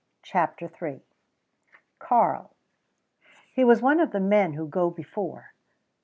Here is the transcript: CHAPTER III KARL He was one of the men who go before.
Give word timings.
CHAPTER 0.23 0.67
III 0.81 1.01
KARL 1.99 2.49
He 3.53 3.63
was 3.63 3.83
one 3.83 3.99
of 3.99 4.11
the 4.11 4.19
men 4.19 4.53
who 4.53 4.67
go 4.67 4.89
before. 4.89 5.53